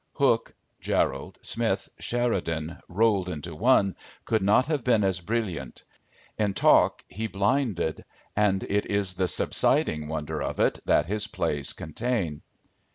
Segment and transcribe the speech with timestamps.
[0.13, 5.83] Hook, Jerrold, Smith, Sheridan, rolled into one, could not have been as brilliant.
[6.39, 8.03] In talk he blinded
[8.35, 12.41] and it is the subsiding wonder of it that his plays contain.